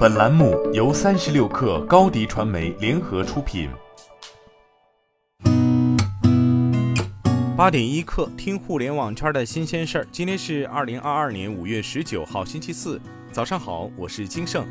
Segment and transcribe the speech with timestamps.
[0.00, 3.68] 本栏目由三十六氪高低传媒联合出品。
[7.54, 10.06] 八点一刻，听互联网圈的新鲜事儿。
[10.10, 12.98] 今天是二零二二年五月十九号，星期四，
[13.30, 14.66] 早上好，我是金盛。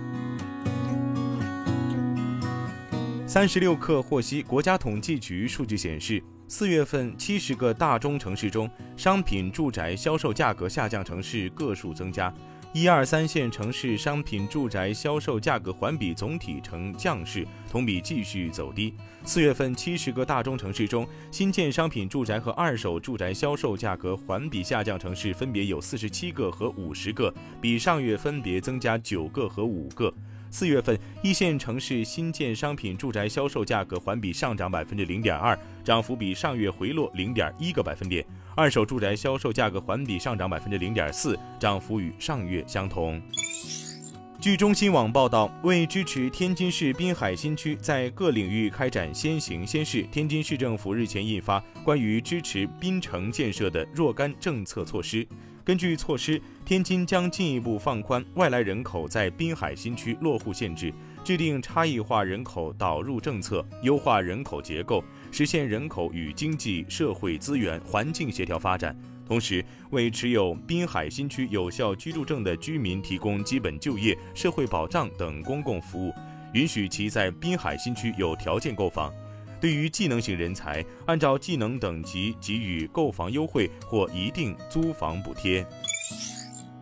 [3.27, 8.67] 三十六氪获悉，国家统计局数据显示，四月份七十个大中城市中，
[8.97, 12.33] 商品住宅销售价格下降城市个数增加。
[12.71, 18.93] 一二三线城市商品住宅销售价格环比总体呈降势，同比继续走低。
[19.23, 30.13] 四月份七十个大中城市中，新建商品住宅和二手住宅销售价格环比下降城市分别有四十七个和五十个，比上月分别增加九个和五个。
[30.51, 38.23] 四月份一线城市新建商品住宅销售价格环比上涨百分之零点二，涨幅比上月回落零点一个百分点。
[38.59, 43.21] 二手住宅销售价格环比上涨百分之零点四，涨幅与上月相同。
[44.37, 55.25] 据中新网报道，为支持天津市滨海新区在各领域开展先行先试，天津市政府日前印发关于支持滨城建设的若干政策措施。
[55.69, 60.91] 根据措施，天津将进一步放宽外来人口在滨海新区落户限制，
[61.23, 65.03] 制定差异化人口导入政策，优化人口结构。
[65.31, 76.11] 实现人口与经济社会资源环境协调发展，同时为持有滨海新区有效居住证的居民提供基本就业、社会保障等公共服务，
[76.53, 79.13] 允许其在滨海新区有条件购房。
[79.59, 85.65] 对于技能型人才，按照技能等级给予购房优惠或一定租房补贴。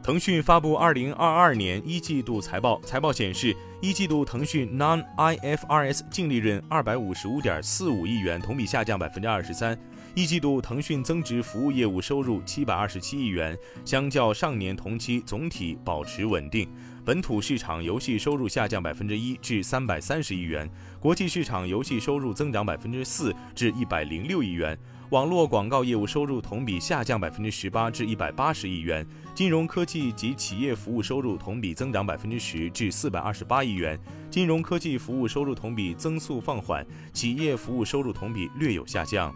[0.03, 9.77] 腾讯发布二零二二年一季度财报，财报显示，一季度腾讯 non-IFRS 净利润二百五十五点四五亿元，同比下降百分之二十三。
[10.15, 16.69] 一季度腾讯增值服务业务收入七百二十七亿元，相较上年同期总体保持稳定。
[17.07, 20.69] 本土市场游戏收入下降百分之一至三百三十亿元，
[20.99, 24.77] 国际市场游戏收入增长百分之四至一百零六亿元。
[25.11, 33.97] 网络广告业务收入同比下降百分之十八至一百八十亿元，金融科技及企业服务收入同比增长百分之十至四百二十八亿元，
[34.29, 39.33] 金融科技服务收入同比增速放缓，企业服务收入同比略有下降。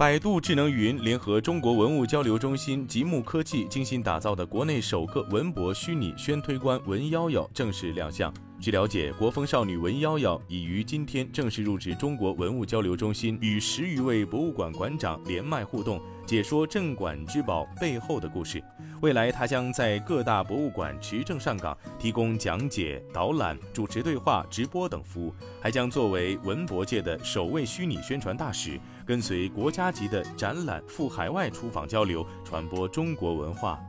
[0.00, 8.32] 百度智能云联合中国文物交流中心、吉木科技精心打造的国内首个文博虚拟宣推官文幺幺正式亮相。
[8.60, 18.62] 据了解，国风少女文幺幺已于今天正式入职中国文物交流中心，与十余位博物馆馆长连麦互动，解说镇馆之宝背后的故事。
[19.00, 33.80] 未来，她将在各大博物馆持证上岗，提供讲解、导览、主持对话、直播等服务，还将作为文博界的首位虚拟宣传大使，跟随国家级的展览赴海外出访交流，传播中国文化。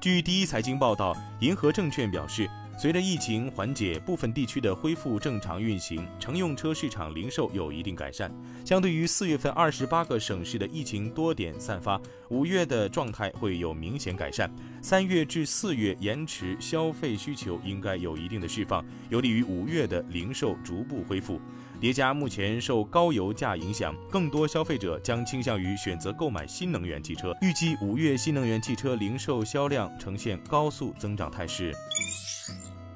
[0.00, 2.48] 据第一财经报道，银河证券表示。
[2.78, 8.30] 随着疫情缓解，部分地区的恢复正常运行，乘用车市场零售有一定改善。
[8.66, 11.98] 相对于四月份二十八个省市的疫情多点散发，
[12.28, 14.54] 五月的状态会有明显改善。
[14.82, 21.40] 三月至四月延迟消费需求应该有一定的释放，有利于五月的零售逐步恢复。
[21.80, 27.34] 叠加目前受高油价影响，更多消费者将倾向于选择购买新能源汽车。
[27.40, 31.74] 预计五月新能源汽车零售销量呈现高速增长态势。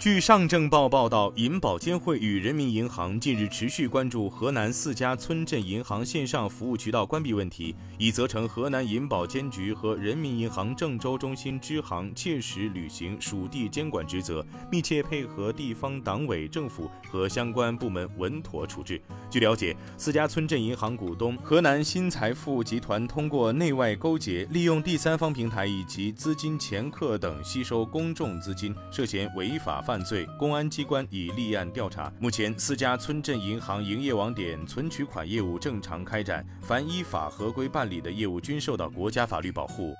[0.00, 18.98] 据上证报报道，银保监会与人民银行近日持续关注河南四家村镇银行线上服务渠道关闭问题，已责成河南银保监局和人民银行郑州中心支行切实履行属地监管职责，密切配合地方党委政府和相关部门稳妥处置。
[19.28, 29.84] 据了解，四家村镇银行股东河南新财富集团通过内外勾结，利用第三方平台以及资金掮客等吸收公众资金，涉嫌违法。
[29.90, 32.12] 犯罪，公安机关已立案调查。
[32.20, 39.92] 目前，四家村镇银行营业网点存取款业务正常开展，凡依法合规办理的业务均受到国家法律保护。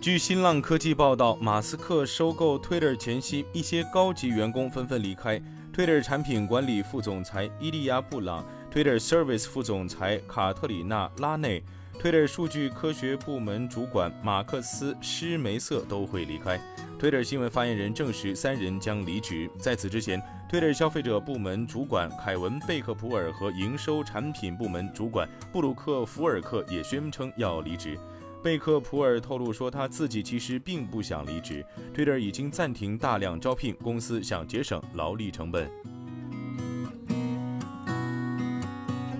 [0.00, 5.40] 据新浪科技报道，马斯克收购 Twitter 前夕，一些高级员工纷纷离开。
[5.72, 8.44] Twitter 产品管理副总裁伊利亚·布朗、
[8.74, 11.62] Twitter Service 副总裁卡特里娜·拉内、
[12.00, 16.60] Twitter 数据科学部门主管马克思·施梅瑟都会离开。
[17.00, 19.50] Twitter 新闻发言人证实，三人将离职。
[19.58, 27.98] 在此之前，Twitter 消费者部门主管凯文·贝克普尔和营收产品部门主管布鲁克·福尔克也宣称要离职。
[28.42, 31.64] 贝克普尔透露说，他自己其实并不想离职。
[31.94, 35.68] Twitter 已经暂停大量招聘，公司想节省劳力成本。